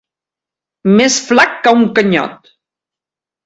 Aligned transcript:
Més 1.01 1.19
flac 1.29 1.55
que 1.67 1.77
un 1.83 1.87
canyot. 2.01 2.53